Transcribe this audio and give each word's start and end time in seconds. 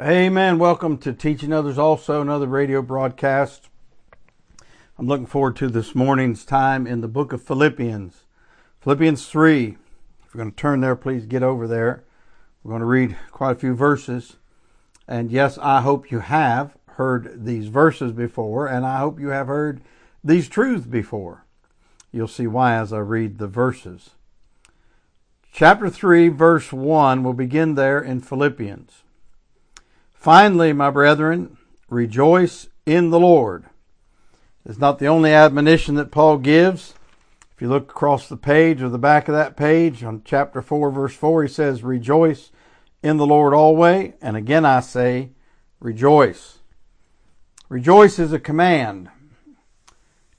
Amen. 0.00 0.58
Welcome 0.58 0.96
to 0.98 1.12
Teaching 1.12 1.52
Others 1.52 1.76
Also, 1.76 2.22
another 2.22 2.46
radio 2.46 2.80
broadcast. 2.80 3.68
I'm 4.96 5.06
looking 5.06 5.26
forward 5.26 5.56
to 5.56 5.68
this 5.68 5.94
morning's 5.94 6.46
time 6.46 6.86
in 6.86 7.02
the 7.02 7.06
book 7.06 7.34
of 7.34 7.42
Philippians. 7.42 8.24
Philippians 8.80 9.26
3. 9.26 9.66
If 9.66 9.76
you're 10.32 10.42
going 10.42 10.52
to 10.52 10.56
turn 10.56 10.80
there, 10.80 10.96
please 10.96 11.26
get 11.26 11.42
over 11.42 11.68
there. 11.68 12.02
We're 12.62 12.70
going 12.70 12.80
to 12.80 12.86
read 12.86 13.18
quite 13.30 13.52
a 13.52 13.60
few 13.60 13.74
verses. 13.74 14.38
And 15.06 15.30
yes, 15.30 15.58
I 15.58 15.82
hope 15.82 16.10
you 16.10 16.20
have 16.20 16.78
heard 16.92 17.44
these 17.44 17.66
verses 17.66 18.12
before, 18.12 18.66
and 18.66 18.86
I 18.86 19.00
hope 19.00 19.20
you 19.20 19.28
have 19.28 19.48
heard 19.48 19.82
these 20.24 20.48
truths 20.48 20.86
before. 20.86 21.44
You'll 22.10 22.26
see 22.26 22.46
why 22.46 22.74
as 22.74 22.90
I 22.94 23.00
read 23.00 23.36
the 23.36 23.48
verses. 23.48 24.12
Chapter 25.52 25.90
3, 25.90 26.30
verse 26.30 26.72
1 26.72 27.22
will 27.22 27.34
begin 27.34 27.74
there 27.74 28.00
in 28.00 28.22
Philippians. 28.22 29.02
Finally, 30.20 30.70
my 30.74 30.90
brethren, 30.90 31.56
rejoice 31.88 32.68
in 32.84 33.08
the 33.08 33.18
Lord. 33.18 33.64
It's 34.66 34.78
not 34.78 34.98
the 34.98 35.06
only 35.06 35.32
admonition 35.32 35.94
that 35.94 36.10
Paul 36.10 36.36
gives. 36.36 36.92
If 37.54 37.62
you 37.62 37.70
look 37.70 37.90
across 37.90 38.28
the 38.28 38.36
page 38.36 38.82
or 38.82 38.90
the 38.90 38.98
back 38.98 39.28
of 39.28 39.34
that 39.34 39.56
page 39.56 40.04
on 40.04 40.20
chapter 40.22 40.60
4, 40.60 40.90
verse 40.90 41.14
4, 41.14 41.44
he 41.44 41.48
says, 41.48 41.82
Rejoice 41.82 42.52
in 43.02 43.16
the 43.16 43.26
Lord 43.26 43.54
always. 43.54 44.12
And 44.20 44.36
again 44.36 44.66
I 44.66 44.80
say, 44.80 45.30
Rejoice. 45.80 46.58
Rejoice 47.70 48.18
is 48.18 48.34
a 48.34 48.38
command. 48.38 49.08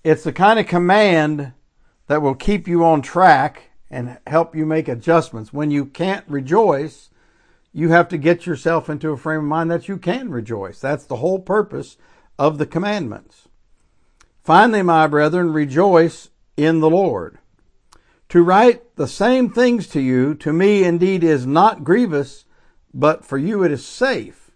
It's 0.03 0.23
the 0.23 0.31
kind 0.31 0.59
of 0.59 0.67
command 0.67 1.53
that 2.05 2.21
will 2.21 2.35
keep 2.35 2.67
you 2.67 2.85
on 2.85 3.01
track 3.01 3.71
and 3.89 4.19
help 4.27 4.55
you 4.55 4.67
make 4.67 4.87
adjustments. 4.87 5.51
When 5.51 5.71
you 5.71 5.85
can't 5.85 6.25
rejoice, 6.27 7.09
you 7.73 7.89
have 7.89 8.09
to 8.09 8.17
get 8.17 8.45
yourself 8.45 8.89
into 8.89 9.11
a 9.11 9.17
frame 9.17 9.39
of 9.39 9.45
mind 9.45 9.71
that 9.71 9.87
you 9.87 9.97
can 9.97 10.29
rejoice. 10.29 10.79
That's 10.79 11.05
the 11.05 11.17
whole 11.17 11.39
purpose 11.39 11.97
of 12.37 12.57
the 12.57 12.65
commandments. 12.65 13.47
Finally, 14.43 14.81
my 14.81 15.07
brethren, 15.07 15.53
rejoice 15.53 16.29
in 16.57 16.79
the 16.79 16.89
Lord. 16.89 17.37
To 18.29 18.41
write 18.41 18.95
the 18.95 19.07
same 19.07 19.49
things 19.49 19.87
to 19.87 20.01
you, 20.01 20.33
to 20.35 20.53
me 20.53 20.83
indeed 20.83 21.23
is 21.23 21.45
not 21.45 21.83
grievous, 21.83 22.45
but 22.93 23.25
for 23.25 23.37
you 23.37 23.63
it 23.63 23.71
is 23.71 23.85
safe. 23.85 24.51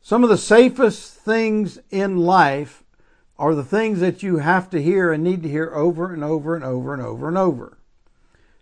Some 0.00 0.22
of 0.22 0.28
the 0.28 0.36
safest 0.36 1.14
things 1.14 1.78
in 1.90 2.18
life 2.18 2.84
are 3.38 3.54
the 3.54 3.64
things 3.64 4.00
that 4.00 4.22
you 4.22 4.38
have 4.38 4.68
to 4.70 4.82
hear 4.82 5.12
and 5.12 5.24
need 5.24 5.42
to 5.42 5.48
hear 5.48 5.72
over 5.74 6.12
and 6.12 6.22
over 6.22 6.54
and 6.54 6.64
over 6.64 6.92
and 6.92 7.02
over 7.02 7.28
and 7.28 7.38
over. 7.38 7.78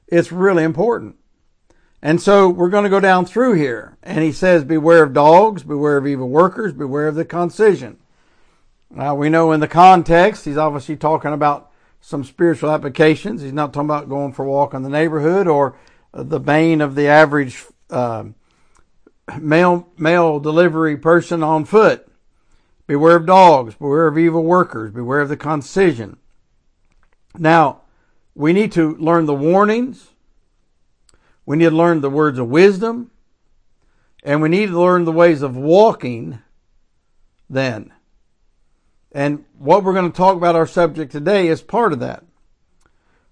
It's 0.06 0.30
really 0.30 0.62
important. 0.62 1.16
And 2.03 2.20
so 2.20 2.48
we're 2.48 2.69
going 2.69 2.83
to 2.83 2.91
go 2.91 2.98
down 2.98 3.27
through 3.27 3.55
here. 3.55 3.97
And 4.03 4.25
he 4.25 4.33
says, 4.33 4.64
Beware 4.64 5.05
of 5.05 5.12
dogs, 5.12 5.62
beware 5.62 5.97
of 5.97 6.06
evil 6.06 6.28
workers, 6.28 6.72
beware 6.72 7.06
of 7.06 7.14
the 7.14 7.25
concision. 7.25 7.98
Now 8.91 9.14
we 9.14 9.28
know 9.28 9.53
in 9.53 9.61
the 9.61 9.69
context, 9.69 10.45
he's 10.45 10.56
obviously 10.56 10.97
talking 10.97 11.33
about 11.33 11.70
some 12.00 12.25
spiritual 12.25 12.73
applications. 12.73 13.41
He's 13.41 13.53
not 13.53 13.73
talking 13.73 13.89
about 13.89 14.08
going 14.08 14.33
for 14.33 14.45
a 14.45 14.50
walk 14.50 14.75
in 14.75 14.83
the 14.83 14.91
neighborhood 14.91 15.47
or 15.47 15.77
the 16.12 16.41
bane 16.41 16.80
of 16.80 16.97
the 16.97 17.06
average 17.06 17.64
uh, 17.89 18.25
mail 19.39 19.89
mail 19.97 20.41
delivery 20.41 20.97
person 20.97 21.42
on 21.42 21.64
foot. 21.64 22.08
Beware 22.89 23.17
of 23.17 23.27
dogs, 23.27 23.77
beware 23.77 24.08
of 24.08 24.19
evil 24.19 24.42
workers, 24.42 24.91
beware 24.91 25.20
of 25.20 25.28
the 25.28 25.36
concision. 25.36 26.19
Now, 27.39 27.83
we 28.34 28.53
need 28.53 28.73
to 28.73 28.97
learn 28.97 29.27
the 29.27 29.34
warnings 29.34 30.11
we 31.44 31.56
need 31.56 31.70
to 31.70 31.76
learn 31.76 32.00
the 32.00 32.10
words 32.10 32.38
of 32.38 32.48
wisdom, 32.48 33.10
and 34.22 34.40
we 34.40 34.48
need 34.48 34.66
to 34.66 34.80
learn 34.80 35.04
the 35.04 35.12
ways 35.12 35.42
of 35.42 35.56
walking 35.56 36.38
then. 37.50 37.92
And 39.10 39.44
what 39.58 39.84
we're 39.84 39.92
going 39.92 40.10
to 40.10 40.16
talk 40.16 40.36
about 40.36 40.56
our 40.56 40.66
subject 40.66 41.12
today 41.12 41.48
is 41.48 41.60
part 41.60 41.92
of 41.92 42.00
that. 42.00 42.24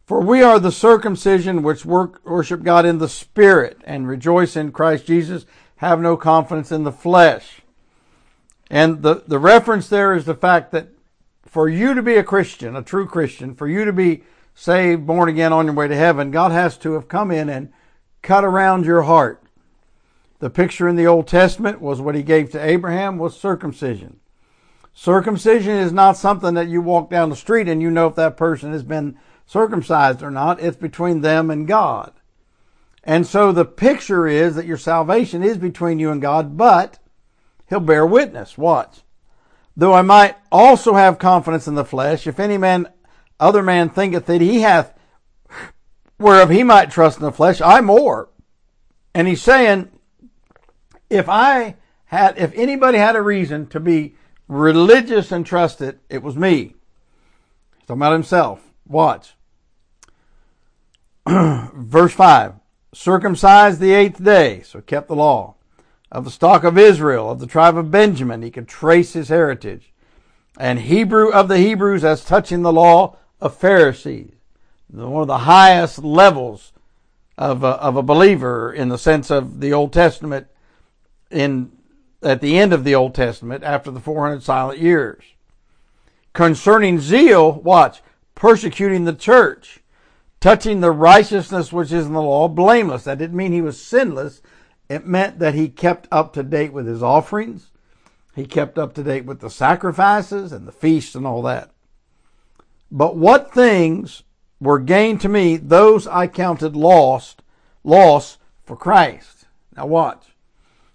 For 0.04 0.20
we 0.20 0.42
are 0.42 0.58
the 0.58 0.72
circumcision 0.72 1.62
which 1.62 1.84
work, 1.84 2.20
worship 2.24 2.64
God 2.64 2.84
in 2.84 2.98
the 2.98 3.08
Spirit 3.08 3.80
and 3.84 4.08
rejoice 4.08 4.56
in 4.56 4.72
Christ 4.72 5.06
Jesus, 5.06 5.46
have 5.76 6.00
no 6.00 6.16
confidence 6.16 6.72
in 6.72 6.82
the 6.82 6.92
flesh. 6.92 7.62
And 8.68 9.02
the, 9.02 9.22
the 9.26 9.38
reference 9.38 9.88
there 9.88 10.12
is 10.12 10.24
the 10.24 10.34
fact 10.34 10.72
that 10.72 10.88
for 11.46 11.68
you 11.68 11.94
to 11.94 12.02
be 12.02 12.16
a 12.16 12.24
Christian, 12.24 12.76
a 12.76 12.82
true 12.82 13.06
Christian, 13.06 13.54
for 13.54 13.66
you 13.68 13.84
to 13.84 13.92
be 13.92 14.24
saved, 14.54 15.06
born 15.06 15.28
again 15.28 15.52
on 15.52 15.66
your 15.66 15.74
way 15.74 15.88
to 15.88 15.96
heaven, 15.96 16.30
God 16.30 16.52
has 16.52 16.76
to 16.78 16.92
have 16.92 17.08
come 17.08 17.30
in 17.30 17.48
and 17.48 17.72
cut 18.22 18.44
around 18.44 18.84
your 18.84 19.02
heart. 19.02 19.42
The 20.40 20.50
picture 20.50 20.88
in 20.88 20.96
the 20.96 21.06
Old 21.06 21.26
Testament 21.28 21.80
was 21.80 22.00
what 22.00 22.14
he 22.14 22.22
gave 22.22 22.50
to 22.50 22.64
Abraham 22.64 23.18
was 23.18 23.38
circumcision. 23.38 24.20
Circumcision 24.92 25.76
is 25.76 25.92
not 25.92 26.16
something 26.16 26.54
that 26.54 26.68
you 26.68 26.80
walk 26.80 27.10
down 27.10 27.30
the 27.30 27.36
street 27.36 27.68
and 27.68 27.80
you 27.80 27.90
know 27.90 28.06
if 28.06 28.16
that 28.16 28.36
person 28.36 28.72
has 28.72 28.82
been 28.82 29.16
circumcised 29.46 30.22
or 30.22 30.30
not. 30.30 30.60
It's 30.60 30.76
between 30.76 31.20
them 31.20 31.50
and 31.50 31.68
God. 31.68 32.12
And 33.04 33.26
so 33.26 33.52
the 33.52 33.64
picture 33.64 34.26
is 34.26 34.54
that 34.54 34.66
your 34.66 34.76
salvation 34.76 35.42
is 35.42 35.56
between 35.58 35.98
you 35.98 36.10
and 36.10 36.20
God, 36.20 36.56
but 36.56 36.98
he'll 37.68 37.80
bear 37.80 38.06
witness. 38.06 38.58
Watch. 38.58 39.00
Though 39.76 39.94
I 39.94 40.02
might 40.02 40.36
also 40.52 40.94
have 40.94 41.18
confidence 41.18 41.66
in 41.66 41.74
the 41.74 41.84
flesh, 41.84 42.26
if 42.26 42.38
any 42.38 42.58
man, 42.58 42.88
other 43.38 43.62
man 43.62 43.88
thinketh 43.88 44.26
that 44.26 44.40
he 44.40 44.60
hath 44.60 44.92
whereof 46.20 46.50
he 46.50 46.62
might 46.62 46.90
trust 46.90 47.18
in 47.18 47.24
the 47.24 47.32
flesh, 47.32 47.60
I 47.60 47.80
more. 47.80 48.28
And 49.14 49.26
he's 49.26 49.42
saying, 49.42 49.90
if 51.08 51.28
I 51.28 51.76
had, 52.04 52.38
if 52.38 52.52
anybody 52.54 52.98
had 52.98 53.16
a 53.16 53.22
reason 53.22 53.66
to 53.68 53.80
be 53.80 54.14
religious 54.46 55.32
and 55.32 55.44
trust 55.44 55.80
it, 55.80 55.98
it 56.08 56.22
was 56.22 56.36
me. 56.36 56.74
He's 57.78 57.86
talking 57.86 58.02
about 58.02 58.12
himself. 58.12 58.60
Watch. 58.86 59.34
Verse 61.26 62.12
5 62.12 62.54
circumcised 62.92 63.80
the 63.80 63.92
eighth 63.92 64.22
day, 64.22 64.62
so 64.62 64.80
kept 64.80 65.08
the 65.08 65.14
law, 65.14 65.54
of 66.10 66.24
the 66.24 66.30
stock 66.30 66.64
of 66.64 66.76
Israel, 66.76 67.30
of 67.30 67.38
the 67.38 67.46
tribe 67.46 67.76
of 67.76 67.90
Benjamin. 67.90 68.42
He 68.42 68.50
could 68.50 68.68
trace 68.68 69.12
his 69.12 69.28
heritage. 69.28 69.92
And 70.58 70.80
Hebrew 70.80 71.30
of 71.30 71.48
the 71.48 71.58
Hebrews 71.58 72.04
as 72.04 72.24
touching 72.24 72.62
the 72.62 72.72
law 72.72 73.16
of 73.40 73.56
Pharisees 73.56 74.39
one 74.92 75.22
of 75.22 75.28
the 75.28 75.38
highest 75.38 75.98
levels 75.98 76.72
of 77.38 77.62
a, 77.62 77.68
of 77.68 77.96
a 77.96 78.02
believer 78.02 78.72
in 78.72 78.88
the 78.88 78.98
sense 78.98 79.30
of 79.30 79.60
the 79.60 79.72
Old 79.72 79.92
Testament 79.92 80.46
in 81.30 81.72
at 82.22 82.40
the 82.40 82.58
end 82.58 82.72
of 82.72 82.84
the 82.84 82.94
Old 82.94 83.14
Testament 83.14 83.64
after 83.64 83.90
the 83.90 84.00
400 84.00 84.42
silent 84.42 84.78
years. 84.78 85.24
Concerning 86.32 87.00
zeal, 87.00 87.52
watch, 87.52 88.02
persecuting 88.34 89.04
the 89.04 89.14
church, 89.14 89.80
touching 90.38 90.80
the 90.80 90.90
righteousness 90.90 91.72
which 91.72 91.92
is 91.92 92.06
in 92.06 92.12
the 92.12 92.22
law, 92.22 92.46
blameless. 92.46 93.04
That 93.04 93.18
didn't 93.18 93.36
mean 93.36 93.52
he 93.52 93.62
was 93.62 93.82
sinless. 93.82 94.42
It 94.88 95.06
meant 95.06 95.38
that 95.38 95.54
he 95.54 95.68
kept 95.68 96.08
up 96.10 96.32
to 96.34 96.42
date 96.42 96.72
with 96.72 96.86
his 96.86 97.02
offerings. 97.02 97.70
He 98.34 98.44
kept 98.44 98.78
up 98.78 98.94
to 98.94 99.02
date 99.02 99.24
with 99.24 99.40
the 99.40 99.50
sacrifices 99.50 100.52
and 100.52 100.66
the 100.66 100.72
feasts 100.72 101.14
and 101.14 101.26
all 101.26 101.42
that. 101.42 101.70
But 102.90 103.16
what 103.16 103.52
things 103.52 104.24
were 104.60 104.78
gain 104.78 105.18
to 105.18 105.28
me, 105.28 105.56
those 105.56 106.06
I 106.06 106.26
counted 106.26 106.76
lost, 106.76 107.42
loss 107.82 108.38
for 108.64 108.76
Christ. 108.76 109.46
Now 109.76 109.86
watch. 109.86 110.34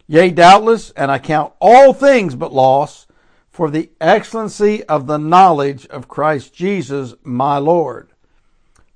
Yea, 0.07 0.29
doubtless, 0.29 0.91
and 0.91 1.11
I 1.11 1.17
count 1.17 1.53
all 1.59 1.93
things 1.93 2.35
but 2.35 2.53
loss 2.53 3.07
for 3.49 3.71
the 3.71 3.89
excellency 3.99 4.83
of 4.83 5.07
the 5.07 5.17
knowledge 5.17 5.87
of 5.87 6.07
Christ 6.07 6.53
Jesus 6.53 7.15
my 7.23 7.57
Lord, 7.57 8.09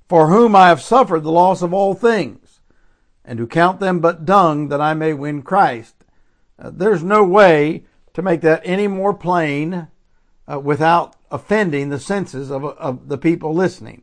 for 0.08 0.28
whom 0.28 0.54
I 0.54 0.68
have 0.68 0.82
suffered 0.82 1.24
the 1.24 1.32
loss 1.32 1.62
of 1.62 1.74
all 1.74 1.94
things, 1.94 2.60
and 3.24 3.38
to 3.38 3.46
count 3.46 3.80
them 3.80 4.00
but 4.00 4.24
dung 4.24 4.68
that 4.68 4.80
I 4.80 4.94
may 4.94 5.14
win 5.14 5.42
Christ. 5.42 5.94
Uh, 6.58 6.70
there's 6.72 7.02
no 7.02 7.24
way 7.24 7.84
to 8.12 8.22
make 8.22 8.42
that 8.42 8.60
any 8.64 8.86
more 8.86 9.14
plain 9.14 9.88
uh, 10.46 10.60
without 10.60 11.16
offending 11.30 11.88
the 11.88 11.98
senses 11.98 12.50
of, 12.50 12.64
of 12.64 13.08
the 13.08 13.18
people 13.18 13.54
listening. 13.54 14.02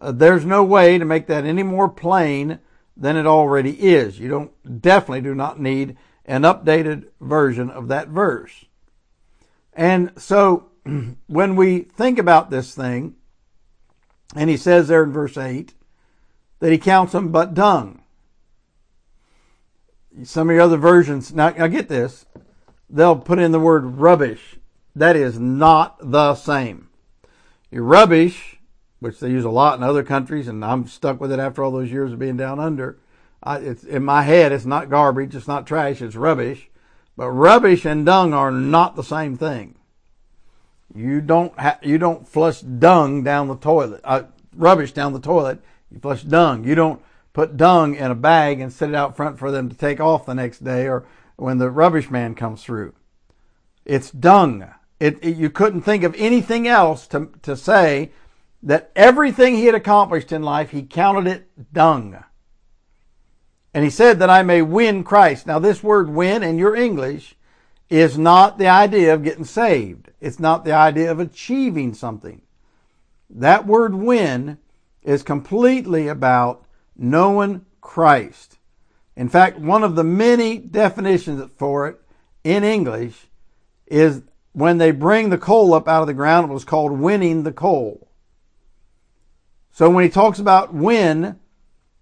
Uh, 0.00 0.12
there's 0.12 0.44
no 0.44 0.62
way 0.62 0.98
to 0.98 1.04
make 1.04 1.26
that 1.26 1.44
any 1.44 1.62
more 1.62 1.88
plain 1.88 2.60
than 2.96 3.16
it 3.16 3.26
already 3.26 3.72
is. 3.72 4.18
You 4.18 4.28
don't 4.28 4.80
definitely 4.82 5.22
do 5.22 5.34
not 5.34 5.60
need 5.60 5.96
an 6.24 6.42
updated 6.42 7.08
version 7.20 7.70
of 7.70 7.88
that 7.88 8.08
verse. 8.08 8.66
And 9.72 10.12
so 10.16 10.70
when 11.26 11.56
we 11.56 11.80
think 11.80 12.18
about 12.18 12.50
this 12.50 12.74
thing, 12.74 13.14
and 14.34 14.50
he 14.50 14.56
says 14.56 14.88
there 14.88 15.04
in 15.04 15.12
verse 15.12 15.36
8 15.36 15.74
that 16.60 16.72
he 16.72 16.78
counts 16.78 17.12
them 17.12 17.30
but 17.30 17.54
dung. 17.54 18.02
Some 20.24 20.50
of 20.50 20.54
your 20.54 20.62
other 20.62 20.76
versions, 20.76 21.32
now, 21.32 21.50
now 21.50 21.68
get 21.68 21.88
this, 21.88 22.26
they'll 22.90 23.16
put 23.16 23.38
in 23.38 23.52
the 23.52 23.60
word 23.60 23.98
rubbish. 23.98 24.56
That 24.94 25.14
is 25.14 25.38
not 25.38 25.96
the 26.10 26.34
same. 26.34 26.88
Your 27.70 27.84
rubbish 27.84 28.57
which 29.00 29.20
they 29.20 29.30
use 29.30 29.44
a 29.44 29.50
lot 29.50 29.78
in 29.78 29.84
other 29.84 30.02
countries, 30.02 30.48
and 30.48 30.64
I'm 30.64 30.86
stuck 30.86 31.20
with 31.20 31.32
it 31.32 31.38
after 31.38 31.62
all 31.62 31.70
those 31.70 31.90
years 31.90 32.12
of 32.12 32.18
being 32.18 32.36
down 32.36 32.58
under. 32.58 32.98
I, 33.42 33.58
it's 33.58 33.84
in 33.84 34.04
my 34.04 34.22
head. 34.22 34.52
It's 34.52 34.64
not 34.66 34.90
garbage. 34.90 35.34
It's 35.34 35.48
not 35.48 35.66
trash. 35.66 36.02
It's 36.02 36.16
rubbish. 36.16 36.68
But 37.16 37.30
rubbish 37.30 37.84
and 37.84 38.06
dung 38.06 38.32
are 38.32 38.50
not 38.50 38.96
the 38.96 39.04
same 39.04 39.36
thing. 39.36 39.76
You 40.94 41.20
don't 41.20 41.58
ha- 41.58 41.78
you 41.82 41.98
don't 41.98 42.26
flush 42.26 42.60
dung 42.60 43.22
down 43.22 43.48
the 43.48 43.56
toilet, 43.56 44.00
uh, 44.04 44.22
rubbish 44.54 44.92
down 44.92 45.12
the 45.12 45.20
toilet. 45.20 45.60
You 45.90 46.00
flush 46.00 46.22
dung. 46.22 46.64
You 46.64 46.74
don't 46.74 47.02
put 47.32 47.56
dung 47.56 47.94
in 47.94 48.10
a 48.10 48.14
bag 48.14 48.60
and 48.60 48.72
set 48.72 48.88
it 48.88 48.94
out 48.94 49.16
front 49.16 49.38
for 49.38 49.50
them 49.50 49.68
to 49.68 49.76
take 49.76 50.00
off 50.00 50.26
the 50.26 50.34
next 50.34 50.64
day 50.64 50.88
or 50.88 51.06
when 51.36 51.58
the 51.58 51.70
rubbish 51.70 52.10
man 52.10 52.34
comes 52.34 52.64
through. 52.64 52.94
It's 53.84 54.10
dung. 54.10 54.68
It, 54.98 55.18
it, 55.22 55.36
you 55.36 55.50
couldn't 55.50 55.82
think 55.82 56.02
of 56.02 56.14
anything 56.16 56.66
else 56.66 57.06
to, 57.08 57.30
to 57.42 57.56
say 57.56 58.10
that 58.62 58.90
everything 58.96 59.54
he 59.54 59.66
had 59.66 59.74
accomplished 59.74 60.32
in 60.32 60.42
life, 60.42 60.70
he 60.70 60.82
counted 60.82 61.26
it 61.26 61.72
dung. 61.72 62.22
And 63.72 63.84
he 63.84 63.90
said 63.90 64.18
that 64.18 64.30
I 64.30 64.42
may 64.42 64.62
win 64.62 65.04
Christ. 65.04 65.46
Now, 65.46 65.58
this 65.58 65.82
word 65.82 66.10
win 66.10 66.42
in 66.42 66.58
your 66.58 66.74
English 66.74 67.36
is 67.88 68.18
not 68.18 68.58
the 68.58 68.68
idea 68.68 69.14
of 69.14 69.22
getting 69.22 69.44
saved. 69.44 70.10
It's 70.20 70.40
not 70.40 70.64
the 70.64 70.72
idea 70.72 71.10
of 71.10 71.20
achieving 71.20 71.94
something. 71.94 72.42
That 73.30 73.66
word 73.66 73.94
win 73.94 74.58
is 75.02 75.22
completely 75.22 76.08
about 76.08 76.64
knowing 76.96 77.64
Christ. 77.80 78.58
In 79.16 79.28
fact, 79.28 79.58
one 79.58 79.84
of 79.84 79.94
the 79.94 80.04
many 80.04 80.58
definitions 80.58 81.50
for 81.56 81.88
it 81.88 82.00
in 82.44 82.64
English 82.64 83.26
is 83.86 84.22
when 84.52 84.78
they 84.78 84.90
bring 84.90 85.30
the 85.30 85.38
coal 85.38 85.72
up 85.74 85.88
out 85.88 86.02
of 86.02 86.06
the 86.06 86.14
ground, 86.14 86.50
it 86.50 86.52
was 86.52 86.64
called 86.64 86.92
winning 86.92 87.42
the 87.42 87.52
coal. 87.52 88.07
So 89.78 89.88
when 89.88 90.02
he 90.02 90.10
talks 90.10 90.40
about 90.40 90.74
win, 90.74 91.38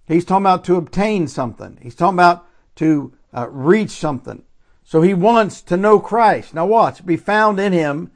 he's 0.06 0.24
talking 0.24 0.44
about 0.44 0.64
to 0.64 0.76
obtain 0.76 1.28
something. 1.28 1.78
He's 1.82 1.94
talking 1.94 2.16
about 2.16 2.48
to 2.76 3.12
uh, 3.34 3.50
reach 3.50 3.90
something. 3.90 4.44
So 4.82 5.02
he 5.02 5.12
wants 5.12 5.60
to 5.60 5.76
know 5.76 6.00
Christ. 6.00 6.54
Now 6.54 6.64
watch, 6.64 7.04
be 7.04 7.18
found 7.18 7.60
in 7.60 7.74
him, 7.74 8.12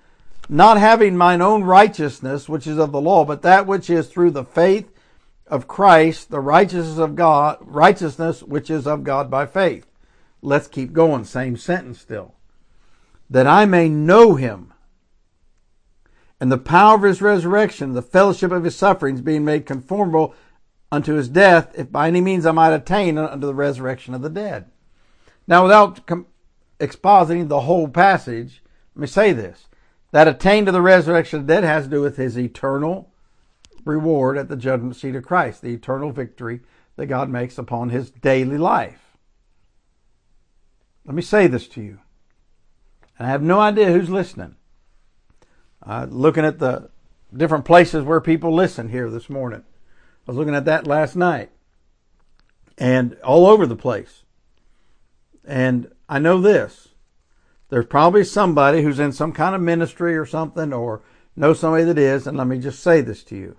not 0.49 0.79
having 0.79 1.15
mine 1.15 1.43
own 1.43 1.63
righteousness, 1.63 2.49
which 2.49 2.67
is 2.67 2.79
of 2.79 2.91
the 2.91 3.03
law, 3.03 3.27
but 3.27 3.43
that 3.43 3.67
which 3.67 3.91
is 3.91 4.09
through 4.09 4.31
the 4.31 4.45
faith 4.45 4.91
of 5.47 5.69
Christ, 5.69 6.31
the 6.31 6.41
righteousness 6.41 6.97
of 6.97 7.15
God, 7.15 7.59
righteousness 7.61 8.43
which 8.43 8.71
is 8.71 8.87
of 8.87 9.05
God 9.05 9.31
by 9.31 9.45
faith. 9.45 9.87
Let's 10.41 10.69
keep 10.69 10.95
going. 10.95 11.27
Same 11.27 11.59
sentence 11.59 12.01
still. 12.01 12.35
That 13.29 13.47
I 13.47 13.67
may 13.67 13.91
know 13.91 14.37
him 14.37 14.73
and 16.41 16.51
the 16.51 16.59
power 16.59 16.97
of 16.97 17.03
his 17.03 17.21
resurrection, 17.21 17.93
the 17.93 18.03
fellowship 18.03 18.51
of 18.51 18.65
his 18.65 18.75
sufferings, 18.75 19.21
being 19.21 19.45
made 19.45 19.67
conformable 19.67 20.35
unto 20.91 21.15
his 21.15 21.29
death, 21.29 21.73
if 21.77 21.93
by 21.93 22.09
any 22.09 22.21
means 22.21 22.47
I 22.47 22.53
might 22.53 22.73
attain 22.73 23.19
unto 23.19 23.47
the 23.47 23.55
resurrection 23.55 24.15
of 24.15 24.23
the 24.23 24.31
dead. 24.31 24.71
Now, 25.47 25.65
without 25.65 26.07
com- 26.07 26.27
expositing 26.79 27.49
the 27.49 27.61
whole 27.61 27.89
passage, 27.89 28.63
let 28.95 29.03
me 29.03 29.07
say 29.07 29.33
this. 29.33 29.67
That 30.13 30.27
attain 30.27 30.67
to 30.67 30.73
the 30.73 30.81
resurrection 30.81 31.41
of 31.41 31.47
the 31.47 31.53
dead 31.53 31.65
has 31.65 31.85
to 31.85 31.91
do 31.91 32.01
with 32.01 32.17
his 32.17 32.39
eternal 32.39 33.13
reward 33.85 34.37
at 34.37 34.49
the 34.49 34.57
judgment 34.57 34.97
seat 34.97 35.15
of 35.15 35.25
Christ, 35.25 35.63
the 35.63 35.75
eternal 35.75 36.11
victory 36.11 36.61
that 36.97 37.07
God 37.07 37.29
makes 37.29 37.59
upon 37.59 37.91
his 37.91 38.11
daily 38.11 38.59
life. 38.59 39.17
Let 41.05 41.15
me 41.15 41.23
say 41.23 41.47
this 41.47 41.69
to 41.69 41.83
you. 41.83 41.99
And 43.19 43.29
I 43.29 43.31
have 43.31 43.43
no 43.43 43.61
idea 43.61 43.93
who's 43.93 44.11
listening. 44.11 44.57
Uh, 45.85 46.07
looking 46.11 46.45
at 46.45 46.59
the 46.59 46.91
different 47.35 47.65
places 47.65 48.05
where 48.05 48.21
people 48.21 48.55
listen 48.55 48.89
here 48.89 49.11
this 49.11 49.31
morning. 49.31 49.63
I 49.63 50.31
was 50.31 50.37
looking 50.37 50.55
at 50.55 50.67
that 50.67 50.87
last 50.87 51.17
night 51.17 51.51
and 52.77 53.17
all 53.25 53.47
over 53.47 53.67
the 53.67 53.77
place. 53.77 54.25
And 55.45 55.91
I 56.09 56.19
know 56.19 56.41
this. 56.41 56.89
There's 57.69 57.87
probably 57.87 58.25
somebody 58.25 58.83
who's 58.83 58.99
in 58.99 59.13
some 59.13 59.33
kind 59.33 59.55
of 59.55 59.61
ministry 59.61 60.17
or 60.17 60.27
something 60.27 60.73
or 60.73 61.03
know 61.37 61.55
somebody 61.55 61.85
that 61.85 61.99
is. 61.99 62.27
And 62.27 62.37
let 62.37 62.47
me 62.47 62.59
just 62.59 62.83
say 62.83 63.01
this 63.01 63.23
to 63.25 63.37
you 63.37 63.57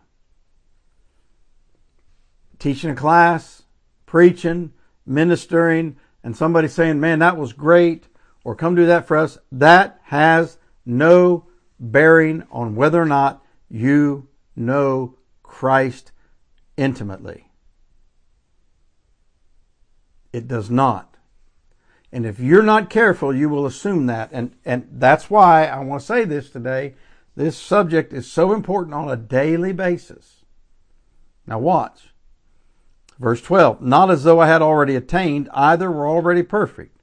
teaching 2.59 2.91
a 2.91 2.95
class, 2.95 3.63
preaching, 4.05 4.71
ministering, 5.03 5.97
and 6.23 6.37
somebody 6.37 6.67
saying, 6.67 6.99
man, 6.99 7.17
that 7.17 7.35
was 7.35 7.53
great, 7.53 8.07
or 8.43 8.55
come 8.55 8.75
do 8.75 8.85
that 8.85 9.07
for 9.07 9.17
us, 9.17 9.39
that 9.51 9.99
has 10.03 10.59
no 10.85 11.47
bearing 11.81 12.43
on 12.51 12.75
whether 12.75 13.01
or 13.01 13.05
not 13.05 13.43
you 13.67 14.29
know 14.55 15.17
Christ 15.43 16.11
intimately. 16.77 17.49
It 20.31 20.47
does 20.47 20.69
not. 20.69 21.17
And 22.13 22.25
if 22.25 22.39
you're 22.39 22.63
not 22.63 22.89
careful, 22.89 23.35
you 23.35 23.49
will 23.49 23.65
assume 23.65 24.05
that. 24.05 24.29
And, 24.31 24.55
and 24.63 24.87
that's 24.91 25.29
why 25.29 25.65
I 25.65 25.79
want 25.79 26.01
to 26.01 26.07
say 26.07 26.23
this 26.23 26.49
today. 26.49 26.93
This 27.35 27.57
subject 27.57 28.13
is 28.13 28.31
so 28.31 28.53
important 28.53 28.93
on 28.93 29.09
a 29.09 29.15
daily 29.15 29.73
basis. 29.73 30.45
Now 31.47 31.59
watch. 31.59 32.13
Verse 33.17 33.41
12, 33.41 33.81
not 33.81 34.09
as 34.09 34.23
though 34.23 34.39
I 34.39 34.47
had 34.47 34.61
already 34.61 34.95
attained, 34.95 35.49
either 35.53 35.91
were 35.91 36.07
already 36.07 36.43
perfect. 36.43 36.97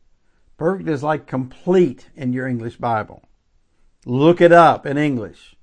Perfect 0.57 0.89
is 0.89 1.03
like 1.03 1.27
complete 1.27 2.11
in 2.17 2.33
your 2.33 2.47
English 2.47 2.77
Bible. 2.77 3.28
Look 4.09 4.41
it 4.41 4.53
up 4.53 4.87
in 4.87 4.97
English. 4.97 5.55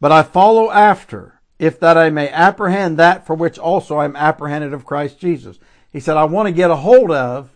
But 0.00 0.10
I 0.10 0.24
follow 0.24 0.68
after, 0.68 1.40
if 1.60 1.78
that 1.78 1.96
I 1.96 2.10
may 2.10 2.28
apprehend 2.28 2.98
that 2.98 3.24
for 3.24 3.36
which 3.36 3.56
also 3.56 3.98
I 3.98 4.04
am 4.04 4.16
apprehended 4.16 4.74
of 4.74 4.84
Christ 4.84 5.20
Jesus. 5.20 5.60
He 5.92 6.00
said, 6.00 6.16
I 6.16 6.24
want 6.24 6.48
to 6.48 6.52
get 6.52 6.72
a 6.72 6.76
hold 6.76 7.12
of 7.12 7.50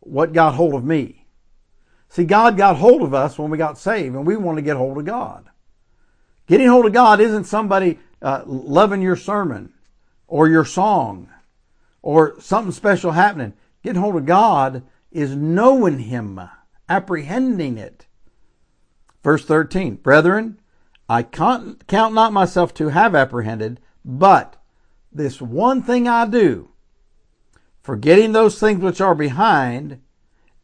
what 0.00 0.34
got 0.34 0.54
hold 0.54 0.74
of 0.74 0.84
me. 0.84 1.24
See, 2.10 2.24
God 2.24 2.58
got 2.58 2.76
hold 2.76 3.00
of 3.00 3.14
us 3.14 3.38
when 3.38 3.50
we 3.50 3.56
got 3.56 3.78
saved, 3.78 4.14
and 4.14 4.26
we 4.26 4.36
want 4.36 4.58
to 4.58 4.62
get 4.62 4.76
hold 4.76 4.98
of 4.98 5.06
God. 5.06 5.48
Getting 6.46 6.68
hold 6.68 6.84
of 6.84 6.92
God 6.92 7.22
isn't 7.22 7.44
somebody 7.44 7.98
uh, 8.20 8.42
loving 8.44 9.00
your 9.00 9.16
sermon 9.16 9.72
or 10.26 10.46
your 10.46 10.66
song 10.66 11.30
or 12.02 12.38
something 12.38 12.72
special 12.72 13.12
happening. 13.12 13.54
Getting 13.82 14.02
hold 14.02 14.16
of 14.16 14.26
God 14.26 14.82
is 15.10 15.34
knowing 15.34 16.00
Him, 16.00 16.38
apprehending 16.86 17.78
it. 17.78 18.04
Verse 19.22 19.44
13, 19.44 19.96
Brethren, 19.96 20.60
I 21.08 21.22
count 21.22 21.86
not 21.88 22.32
myself 22.32 22.74
to 22.74 22.88
have 22.88 23.14
apprehended, 23.14 23.80
but 24.04 24.56
this 25.12 25.40
one 25.40 25.82
thing 25.82 26.06
I 26.06 26.26
do, 26.26 26.70
forgetting 27.82 28.32
those 28.32 28.60
things 28.60 28.80
which 28.80 29.00
are 29.00 29.14
behind 29.14 30.00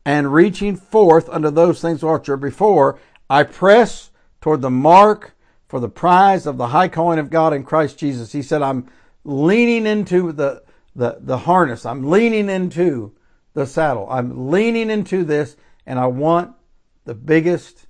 and 0.05 0.33
reaching 0.33 0.77
forth 0.77 1.29
unto 1.31 1.51
those 1.51 1.81
things 1.81 2.03
which 2.03 2.29
are 2.29 2.37
before, 2.37 2.99
I 3.29 3.43
press 3.43 4.11
toward 4.41 4.61
the 4.61 4.71
mark 4.71 5.35
for 5.67 5.81
the 5.81 5.89
prize 5.89 6.47
of 6.47 6.59
the 6.59 6.69
high 6.69 6.89
calling 6.89 7.19
of 7.19 7.31
God 7.31 7.53
in 7.53 7.65
Christ 7.65 7.99
Jesus. 7.99 8.33
He 8.33 8.43
said, 8.43 8.63
I'm 8.63 8.89
leaning 9.25 9.87
into 9.87 10.33
the, 10.33 10.63
the, 10.95 11.19
the 11.21 11.39
harness. 11.39 11.87
I'm 11.87 12.11
leaning 12.11 12.51
into 12.51 13.15
the 13.55 13.67
saddle. 13.67 14.07
I'm 14.11 14.51
leaning 14.51 14.91
into 14.91 15.25
this 15.25 15.57
and 15.87 15.99
I 15.99 16.07
want 16.07 16.55
the 17.05 17.15
biggest, 17.15 17.87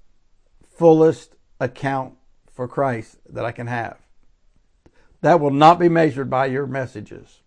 fullest 0.75 1.35
account 1.61 2.14
for 2.52 2.69
Christ 2.69 3.19
that 3.28 3.45
I 3.45 3.52
can 3.52 3.66
have. 3.66 3.99
That 5.21 5.40
will 5.40 5.50
not 5.50 5.78
be 5.78 5.88
measured 5.88 6.28
by 6.28 6.47
your 6.47 6.66
messages. 6.66 7.40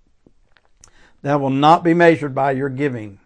That 1.21 1.39
will 1.39 1.49
not 1.49 1.83
be 1.83 1.93
measured 1.93 2.33
by 2.33 2.51
your 2.51 2.69
giving. 2.69 3.19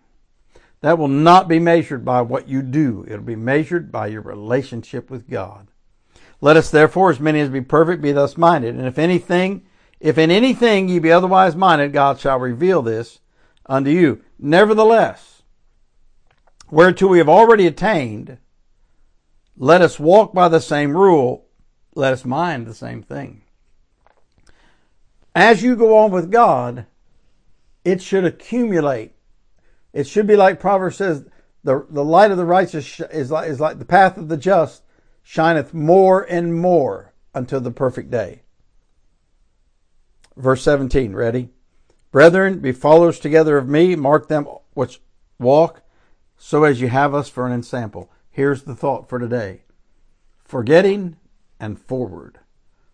That 0.81 0.98
will 0.98 1.08
not 1.08 1.48
be 1.48 1.60
measured 1.60 2.03
by 2.03 2.22
what 2.22 2.48
you 2.48 2.62
do. 2.62 3.05
It'll 3.08 3.22
be 3.22 3.36
measured 3.36 3.91
by 3.91 4.08
your 4.08 4.22
relationship 4.22 5.10
with 5.10 5.29
God. 5.29 5.67
Let 6.41 6.58
us 6.58 6.72
therefore, 6.72 7.12
as 7.12 7.20
many 7.20 7.39
as 7.39 7.50
be 7.50 7.62
perfect, 7.62 8.01
be 8.01 8.12
thus 8.12 8.36
minded. 8.38 8.75
And 8.75 8.88
if 8.88 8.98
anything 8.98 9.63
if 10.01 10.17
in 10.17 10.31
anything 10.31 10.89
ye 10.89 10.98
be 10.98 11.12
otherwise 11.12 11.55
minded, 11.55 11.93
God 11.93 12.20
shall 12.20 12.39
reveal 12.39 12.81
this 12.81 13.20
unto 13.67 13.91
you. 13.91 14.22
Nevertheless, 14.39 15.43
whereto 16.72 17.08
we 17.08 17.20
have 17.20 17.29
already 17.29 17.67
attained, 17.67 18.39
let 19.62 19.84
us 19.84 20.00
walk 20.00 20.34
by 20.34 20.50
the 20.50 20.60
same 20.60 20.98
rule, 20.98 21.46
let 21.94 22.13
us 22.13 22.25
mind 22.25 22.65
the 22.65 22.74
same 22.74 23.03
thing. 23.03 23.44
As 25.36 25.62
you 25.62 25.75
go 25.75 26.00
on 26.00 26.10
with 26.10 26.32
God, 26.32 26.88
it 27.86 28.01
should 28.01 28.25
accumulate. 28.25 29.13
It 29.94 30.08
should 30.08 30.25
be 30.25 30.36
like 30.36 30.60
Proverbs 30.60 30.96
says, 30.96 31.25
the, 31.63 31.86
the 31.91 32.03
light 32.03 32.32
of 32.32 32.38
the 32.38 32.46
righteous 32.46 33.00
is 33.12 33.30
like, 33.30 33.51
is 33.51 33.60
like 33.60 33.77
the 33.77 33.86
path 33.86 34.18
of 34.18 34.30
the 34.30 34.36
just 34.36 34.82
shineth 35.22 35.75
more 35.75 36.24
and 36.24 36.56
more 36.56 37.13
until 37.36 37.62
the 37.62 37.70
perfect 37.70 38.10
day. 38.10 38.41
Verse 40.36 40.63
17, 40.63 41.13
ready? 41.13 41.50
Brethren, 42.12 42.62
be 42.62 42.72
followers 42.72 43.20
together 43.20 43.60
of 43.60 43.70
me, 43.70 43.96
mark 43.96 44.27
them 44.27 44.48
which 44.74 45.01
walk, 45.38 45.84
so 46.36 46.63
as 46.63 46.82
you 46.82 46.88
have 46.88 47.13
us 47.13 47.30
for 47.30 47.46
an 47.46 47.53
ensample. 47.53 48.10
Here's 48.31 48.63
the 48.63 48.75
thought 48.75 49.09
for 49.09 49.19
today 49.19 49.61
forgetting 50.43 51.17
and 51.59 51.79
forward. 51.79 52.39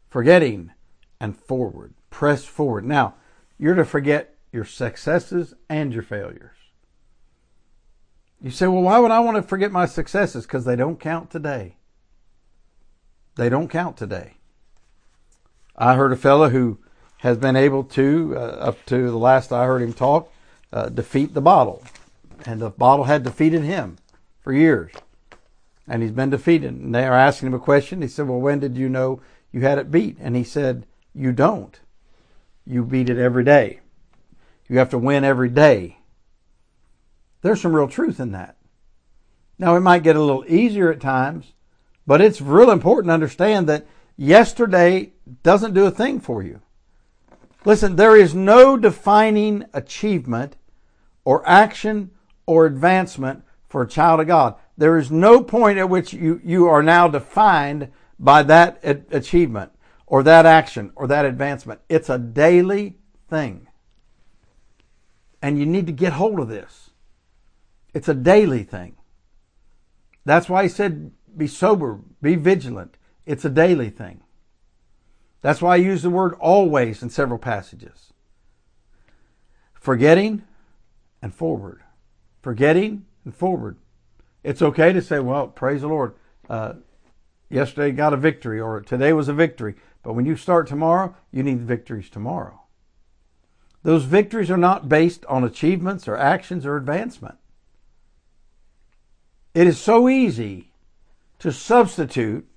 Forgetting 0.10 0.72
and 1.20 1.38
forward. 1.38 1.94
Press 2.10 2.44
forward. 2.44 2.86
Now, 2.86 3.16
you're 3.58 3.76
to 3.76 3.86
forget 3.86 4.36
your 4.52 4.66
successes 4.66 5.54
and 5.70 5.94
your 5.94 6.04
failures. 6.04 6.58
You 8.42 8.52
say, 8.52 8.68
well, 8.68 8.84
why 8.84 9.00
would 9.00 9.12
I 9.12 9.20
want 9.20 9.38
to 9.38 9.44
forget 9.44 9.72
my 9.72 9.86
successes? 9.86 10.46
Because 10.46 10.66
they 10.66 10.76
don't 10.76 11.00
count 11.00 11.32
today. 11.32 11.78
They 13.36 13.50
don't 13.50 13.68
count 13.68 13.98
today. 13.98 14.38
I 15.76 15.96
heard 15.96 16.12
a 16.12 16.18
fellow 16.18 16.50
who 16.50 16.80
has 17.18 17.38
been 17.38 17.56
able 17.56 17.84
to, 17.84 18.34
uh, 18.36 18.40
up 18.40 18.86
to 18.86 19.10
the 19.10 19.18
last 19.18 19.52
I 19.52 19.66
heard 19.66 19.82
him 19.82 19.94
talk, 19.94 20.32
uh, 20.72 20.90
defeat 20.90 21.34
the 21.34 21.42
bottle. 21.42 21.84
And 22.46 22.62
the 22.62 22.70
bottle 22.70 23.06
had 23.06 23.24
defeated 23.24 23.64
him 23.64 23.98
for 24.40 24.54
years. 24.54 24.92
And 25.88 26.02
he's 26.02 26.12
been 26.12 26.30
defeated. 26.30 26.74
And 26.74 26.94
they 26.94 27.06
are 27.06 27.14
asking 27.14 27.48
him 27.48 27.54
a 27.54 27.60
question. 27.60 28.02
He 28.02 28.08
said, 28.08 28.28
Well, 28.28 28.40
when 28.40 28.60
did 28.60 28.78
you 28.78 28.90
know 28.90 29.22
you 29.52 29.62
had 29.62 29.78
it 29.78 29.92
beat? 29.92 30.18
And 30.20 30.36
he 30.36 30.44
said, 30.44 30.86
You 31.14 31.32
don't. 31.32 31.80
You 32.66 32.84
beat 32.84 33.10
it 33.10 33.18
every 33.18 33.44
day. 33.44 33.80
You 34.68 34.78
have 34.80 34.90
to 34.90 34.98
win 34.98 35.24
every 35.24 35.50
day. 35.50 35.98
There's 37.42 37.62
some 37.62 37.74
real 37.74 37.88
truth 37.88 38.20
in 38.20 38.32
that. 38.34 38.58
Now, 39.58 39.76
it 39.76 39.82
might 39.82 40.04
get 40.04 40.16
a 40.16 40.22
little 40.22 40.46
easier 40.48 40.92
at 40.92 41.00
times, 41.00 41.54
but 42.06 42.22
it's 42.22 42.42
real 42.42 42.70
important 42.70 43.10
to 43.10 43.14
understand 43.14 43.68
that 43.68 43.88
yesterday 44.18 45.14
doesn't 45.44 45.74
do 45.74 45.86
a 45.86 45.92
thing 45.92 46.20
for 46.20 46.44
you. 46.44 46.62
Listen, 47.66 47.96
there 47.96 48.16
is 48.16 48.34
no 48.34 48.78
defining 48.78 49.66
achievement 49.74 50.56
or 51.26 51.48
action 51.48 52.12
or 52.46 52.66
advancement 52.66 53.44
for 53.68 53.82
a 53.82 53.88
child 53.88 54.20
of 54.20 54.28
God. 54.28 54.56
There 54.78 54.98
is 54.98 55.10
no 55.10 55.42
point 55.42 55.80
at 55.80 55.90
which 55.90 56.14
you, 56.14 56.40
you 56.44 56.68
are 56.68 56.84
now 56.84 57.08
defined 57.08 57.92
by 58.20 58.44
that 58.44 58.80
achievement 58.84 59.72
or 60.06 60.24
that 60.24 60.46
action 60.46 60.92
or 60.96 61.08
that 61.08 61.26
advancement. 61.26 61.82
It's 61.90 62.10
a 62.10 62.20
daily 62.20 62.98
thing. 63.28 63.68
And 65.42 65.58
you 65.58 65.66
need 65.66 65.88
to 65.88 65.94
get 65.94 66.14
hold 66.14 66.40
of 66.40 66.48
this. 66.48 66.92
It's 67.94 68.08
a 68.08 68.14
daily 68.14 68.64
thing. 68.64 68.96
That's 70.26 70.50
why 70.50 70.64
he 70.64 70.70
said, 70.70 71.12
be 71.36 71.48
sober, 71.48 72.00
be 72.22 72.36
vigilant. 72.36 72.98
It's 73.26 73.46
a 73.46 73.50
daily 73.50 73.90
thing. 73.90 74.22
That's 75.42 75.62
why 75.62 75.74
I 75.74 75.78
use 75.78 76.02
the 76.02 76.10
word 76.10 76.34
always 76.40 77.02
in 77.02 77.10
several 77.10 77.40
passages. 77.40 78.14
Forgetting 79.74 80.44
and 81.22 81.34
forward. 81.34 81.82
Forgetting 82.42 83.06
and 83.24 83.34
forward. 83.34 83.78
It's 84.48 84.62
okay 84.62 84.94
to 84.94 85.02
say, 85.02 85.20
well, 85.20 85.48
praise 85.50 85.82
the 85.82 85.90
Lord. 85.90 86.16
Uh, 86.50 86.76
yesterday 87.50 87.92
got 87.92 88.14
a 88.14 88.18
victory 88.18 88.62
or 88.62 88.80
today 88.80 89.12
was 89.12 89.28
a 89.28 89.34
victory. 89.34 89.76
But 90.04 90.14
when 90.14 90.26
you 90.26 90.38
start 90.38 90.68
tomorrow, 90.68 91.14
you 91.34 91.44
need 91.44 91.60
victories 91.60 92.10
tomorrow. 92.10 92.62
Those 93.84 94.06
victories 94.06 94.50
are 94.50 94.56
not 94.56 94.88
based 94.88 95.26
on 95.26 95.44
achievements 95.44 96.08
or 96.08 96.16
actions 96.16 96.66
or 96.66 96.78
advancement. 96.78 97.36
It 99.54 99.68
is 99.68 99.78
so 99.78 100.08
easy 100.08 100.72
to 101.40 101.52
substitute 101.52 102.48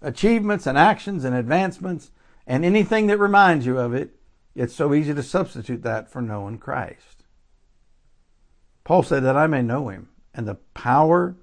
achievements 0.00 0.68
and 0.68 0.78
actions 0.78 1.24
and 1.24 1.34
advancements 1.34 2.12
and 2.46 2.64
anything 2.64 3.08
that 3.08 3.18
reminds 3.18 3.66
you 3.66 3.76
of 3.76 3.92
it. 3.92 4.14
It's 4.54 4.76
so 4.76 4.94
easy 4.94 5.14
to 5.14 5.22
substitute 5.24 5.82
that 5.82 6.12
for 6.12 6.22
knowing 6.22 6.58
Christ. 6.58 7.24
Paul 8.84 9.02
said 9.02 9.24
that 9.24 9.36
I 9.36 9.48
may 9.48 9.62
know 9.62 9.88
him 9.88 10.10
and 10.34 10.46
the 10.46 10.56
power 10.74 11.36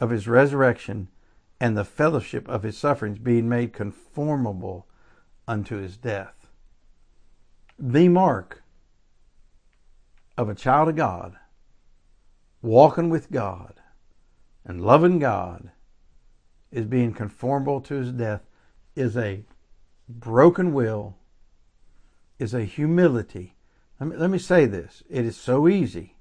of 0.00 0.10
his 0.10 0.28
resurrection 0.28 1.08
and 1.60 1.76
the 1.76 1.84
fellowship 1.84 2.48
of 2.48 2.62
his 2.62 2.78
sufferings, 2.78 3.18
being 3.18 3.48
made 3.48 3.72
conformable 3.72 4.86
unto 5.46 5.76
his 5.76 5.96
death. 5.96 6.48
The 7.78 8.08
mark 8.08 8.62
of 10.36 10.48
a 10.48 10.54
child 10.54 10.88
of 10.88 10.96
God, 10.96 11.36
walking 12.62 13.10
with 13.10 13.30
God, 13.30 13.74
and 14.64 14.80
loving 14.80 15.18
God 15.18 15.70
is 16.70 16.84
being 16.84 17.12
conformable 17.12 17.80
to 17.80 17.94
his 17.94 18.12
death 18.12 18.42
is 18.94 19.16
a 19.16 19.44
broken 20.08 20.72
will, 20.72 21.16
is 22.38 22.54
a 22.54 22.64
humility. 22.64 23.56
Let 23.98 24.10
me, 24.10 24.16
let 24.16 24.30
me 24.30 24.38
say 24.38 24.66
this. 24.66 25.02
It 25.08 25.24
is 25.24 25.36
so 25.36 25.66
easy. 25.66 26.17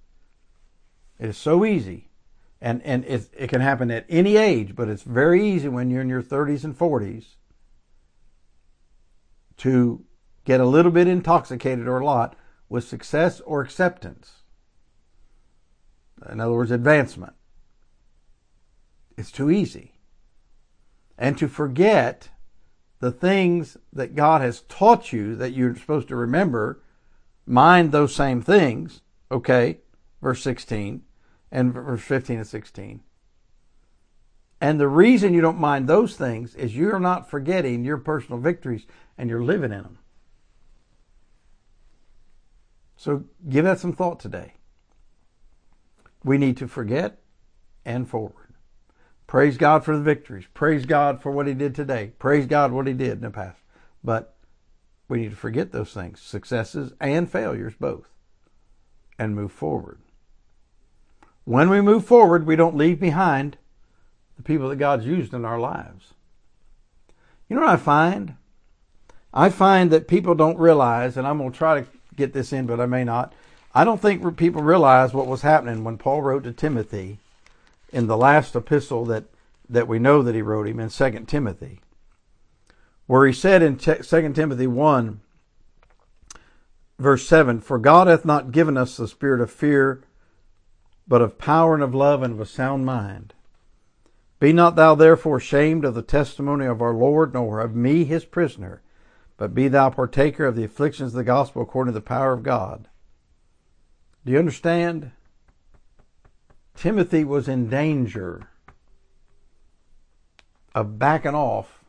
It 1.19 1.29
is 1.29 1.37
so 1.37 1.65
easy. 1.65 2.09
And, 2.59 2.81
and 2.83 3.05
it, 3.05 3.29
it 3.37 3.49
can 3.49 3.61
happen 3.61 3.91
at 3.91 4.05
any 4.09 4.35
age, 4.35 4.75
but 4.75 4.87
it's 4.87 5.03
very 5.03 5.47
easy 5.47 5.67
when 5.67 5.89
you're 5.89 6.01
in 6.01 6.09
your 6.09 6.23
30s 6.23 6.63
and 6.63 6.77
40s 6.77 7.35
to 9.57 10.03
get 10.45 10.59
a 10.59 10.65
little 10.65 10.91
bit 10.91 11.07
intoxicated 11.07 11.87
or 11.87 11.99
a 11.99 12.05
lot 12.05 12.35
with 12.69 12.87
success 12.87 13.41
or 13.41 13.61
acceptance. 13.61 14.43
In 16.29 16.39
other 16.39 16.53
words, 16.53 16.71
advancement. 16.71 17.33
It's 19.17 19.31
too 19.31 19.51
easy. 19.51 19.93
And 21.17 21.37
to 21.37 21.47
forget 21.47 22.29
the 22.99 23.11
things 23.11 23.77
that 23.93 24.15
God 24.15 24.41
has 24.41 24.61
taught 24.61 25.13
you 25.13 25.35
that 25.35 25.51
you're 25.51 25.75
supposed 25.75 26.07
to 26.07 26.15
remember, 26.15 26.81
mind 27.45 27.91
those 27.91 28.15
same 28.15 28.41
things, 28.41 29.01
okay? 29.31 29.79
Verse 30.21 30.41
16 30.41 31.03
and 31.51 31.73
verse 31.73 32.01
15 32.01 32.37
and 32.37 32.47
16. 32.47 33.01
And 34.59 34.79
the 34.79 34.87
reason 34.87 35.33
you 35.33 35.41
don't 35.41 35.59
mind 35.59 35.87
those 35.87 36.15
things 36.15 36.55
is 36.55 36.75
you're 36.75 36.99
not 36.99 37.29
forgetting 37.29 37.85
your 37.85 37.97
personal 37.97 38.39
victories 38.39 38.85
and 39.17 39.29
you're 39.29 39.43
living 39.43 39.71
in 39.71 39.83
them. 39.83 39.99
So 42.95 43.25
give 43.47 43.65
that 43.65 43.79
some 43.79 43.93
thought 43.93 44.19
today. 44.19 44.55
We 46.23 46.39
need 46.39 46.57
to 46.57 46.67
forget 46.67 47.19
and 47.85 48.09
forward. 48.09 48.55
Praise 49.27 49.57
God 49.57 49.85
for 49.85 49.95
the 49.95 50.01
victories. 50.01 50.45
Praise 50.53 50.85
God 50.85 51.21
for 51.21 51.31
what 51.31 51.47
He 51.47 51.53
did 51.53 51.75
today. 51.75 52.13
Praise 52.17 52.47
God 52.47 52.71
what 52.71 52.87
He 52.87 52.93
did 52.93 53.11
in 53.11 53.21
the 53.21 53.29
past. 53.29 53.61
But 54.03 54.35
we 55.07 55.19
need 55.19 55.29
to 55.29 55.35
forget 55.35 55.71
those 55.71 55.93
things, 55.93 56.19
successes 56.19 56.93
and 56.99 57.29
failures 57.31 57.73
both, 57.79 58.09
and 59.19 59.35
move 59.35 59.51
forward. 59.51 59.99
When 61.47 61.69
we 61.69 61.79
move 61.79 62.03
forward, 62.03 62.45
we 62.45 62.57
don't 62.57 62.75
leave 62.75 62.99
behind 62.99 63.55
the 64.35 64.43
people 64.43 64.67
that 64.67 64.75
God's 64.75 65.05
used 65.05 65.33
in 65.33 65.45
our 65.45 65.57
lives. 65.57 66.13
You 67.47 67.55
know 67.55 67.61
what 67.61 67.69
I 67.69 67.77
find? 67.77 68.35
I 69.33 69.49
find 69.49 69.89
that 69.91 70.09
people 70.09 70.35
don't 70.35 70.59
realize, 70.59 71.15
and 71.15 71.25
I'm 71.25 71.37
going 71.37 71.53
to 71.53 71.57
try 71.57 71.79
to 71.79 71.87
get 72.17 72.33
this 72.33 72.51
in, 72.51 72.65
but 72.65 72.81
I 72.81 72.85
may 72.85 73.05
not. 73.05 73.31
I 73.73 73.85
don't 73.85 74.01
think 74.01 74.35
people 74.35 74.61
realize 74.61 75.13
what 75.13 75.27
was 75.27 75.41
happening 75.41 75.85
when 75.85 75.97
Paul 75.97 76.21
wrote 76.21 76.43
to 76.43 76.51
Timothy 76.51 77.17
in 77.93 78.07
the 78.07 78.17
last 78.17 78.53
epistle 78.53 79.05
that, 79.05 79.23
that 79.69 79.87
we 79.87 79.99
know 79.99 80.21
that 80.23 80.35
he 80.35 80.41
wrote 80.41 80.67
him 80.67 80.81
in 80.81 80.89
2 80.89 81.11
Timothy, 81.27 81.79
where 83.05 83.25
he 83.25 83.31
said 83.31 83.61
in 83.61 83.77
2 83.77 83.93
Timothy 84.33 84.67
1, 84.67 85.21
verse 86.99 87.25
7 87.25 87.61
For 87.61 87.79
God 87.79 88.07
hath 88.07 88.25
not 88.25 88.51
given 88.51 88.75
us 88.75 88.97
the 88.97 89.07
spirit 89.07 89.39
of 89.39 89.49
fear, 89.49 90.03
but 91.07 91.21
of 91.21 91.37
power 91.37 91.73
and 91.73 91.83
of 91.83 91.95
love 91.95 92.21
and 92.21 92.33
of 92.33 92.39
a 92.39 92.45
sound 92.45 92.85
mind. 92.85 93.33
Be 94.39 94.53
not 94.53 94.75
thou 94.75 94.93
therefore 94.93 95.37
ashamed 95.37 95.85
of 95.85 95.95
the 95.95 96.01
testimony 96.01 96.65
of 96.65 96.81
our 96.81 96.93
Lord, 96.93 97.33
nor 97.33 97.59
of 97.59 97.75
me 97.75 98.03
his 98.03 98.25
prisoner, 98.25 98.81
but 99.37 99.55
be 99.55 99.67
thou 99.67 99.89
partaker 99.89 100.45
of 100.45 100.55
the 100.55 100.63
afflictions 100.63 101.13
of 101.13 101.17
the 101.17 101.23
gospel 101.23 101.61
according 101.61 101.93
to 101.93 101.99
the 101.99 102.05
power 102.05 102.33
of 102.33 102.43
God. 102.43 102.87
Do 104.25 104.31
you 104.31 104.39
understand? 104.39 105.11
Timothy 106.75 107.23
was 107.23 107.47
in 107.47 107.69
danger 107.69 108.49
of 110.75 110.99
backing 110.99 111.33
off 111.33 111.83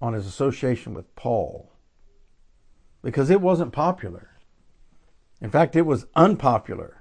on 0.00 0.14
his 0.14 0.26
association 0.26 0.94
with 0.94 1.14
Paul 1.16 1.70
because 3.02 3.28
it 3.28 3.40
wasn't 3.40 3.72
popular. 3.72 4.30
In 5.40 5.50
fact, 5.50 5.76
it 5.76 5.82
was 5.82 6.06
unpopular. 6.14 6.97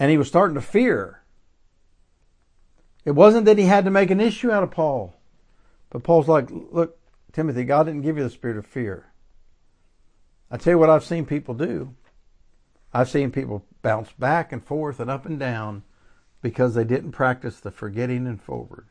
And 0.00 0.10
he 0.10 0.16
was 0.16 0.26
starting 0.28 0.54
to 0.54 0.62
fear. 0.62 1.22
It 3.04 3.12
wasn't 3.12 3.44
that 3.44 3.58
he 3.58 3.64
had 3.64 3.84
to 3.84 3.90
make 3.90 4.10
an 4.10 4.20
issue 4.20 4.50
out 4.50 4.62
of 4.62 4.70
Paul. 4.70 5.14
But 5.90 6.02
Paul's 6.02 6.26
like, 6.26 6.48
look, 6.50 6.98
Timothy, 7.32 7.64
God 7.64 7.84
didn't 7.84 8.02
give 8.02 8.16
you 8.16 8.24
the 8.24 8.30
spirit 8.30 8.56
of 8.56 8.66
fear. 8.66 9.12
I 10.50 10.56
tell 10.56 10.72
you 10.72 10.78
what 10.78 10.90
I've 10.90 11.04
seen 11.04 11.26
people 11.26 11.54
do. 11.54 11.94
I've 12.92 13.10
seen 13.10 13.30
people 13.30 13.64
bounce 13.82 14.10
back 14.12 14.52
and 14.52 14.64
forth 14.64 15.00
and 15.00 15.10
up 15.10 15.26
and 15.26 15.38
down 15.38 15.84
because 16.42 16.74
they 16.74 16.84
didn't 16.84 17.12
practice 17.12 17.60
the 17.60 17.70
forgetting 17.70 18.26
and 18.26 18.42
forward. 18.42 18.86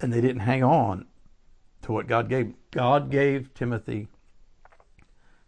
And 0.00 0.12
they 0.12 0.20
didn't 0.20 0.40
hang 0.40 0.62
on 0.62 1.06
to 1.82 1.92
what 1.92 2.06
God 2.06 2.28
gave. 2.28 2.52
God 2.70 3.10
gave 3.10 3.54
Timothy, 3.54 4.08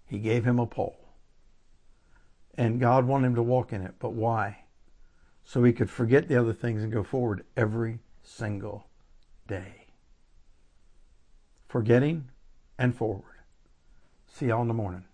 He 0.07 0.19
gave 0.19 0.45
him 0.45 0.59
a 0.59 0.67
Paul. 0.67 1.06
And 2.57 2.81
God 2.81 3.07
wanted 3.07 3.29
him 3.29 3.35
to 3.35 3.43
walk 3.43 3.73
in 3.73 3.83
it. 3.83 3.95
But 3.99 4.13
why? 4.13 4.65
So 5.45 5.63
he 5.63 5.73
could 5.73 5.91
forget 5.91 6.29
the 6.29 6.37
other 6.37 6.53
things 6.53 6.83
and 6.83 6.93
go 6.93 7.03
forward 7.03 7.45
every 7.57 8.01
single 8.23 8.87
day. 9.47 9.87
Forgetting 11.69 12.29
and 12.79 12.95
forward. 12.95 13.23
See 14.27 14.47
y'all 14.47 14.63
in 14.63 14.69
the 14.69 14.75
morning. 14.75 15.05